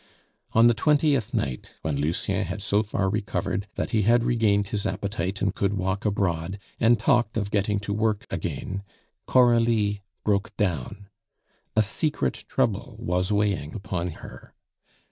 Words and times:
On 0.53 0.65
the 0.65 0.73
twentieth 0.73 1.31
night, 1.31 1.73
when 1.83 1.95
Lucien 1.95 2.43
had 2.45 2.63
so 2.63 2.81
far 2.81 3.07
recovered 3.07 3.67
that 3.75 3.91
he 3.91 4.01
had 4.01 4.23
regained 4.23 4.69
his 4.69 4.87
appetite 4.87 5.43
and 5.43 5.53
could 5.53 5.73
walk 5.75 6.05
abroad, 6.05 6.57
and 6.79 6.97
talked 6.97 7.37
of 7.37 7.51
getting 7.51 7.79
to 7.81 7.93
work 7.93 8.25
again, 8.31 8.81
Coralie 9.27 10.01
broke 10.23 10.57
down; 10.57 11.09
a 11.75 11.83
secret 11.83 12.45
trouble 12.47 12.95
was 12.97 13.31
weighing 13.31 13.75
upon 13.75 14.07
her. 14.25 14.55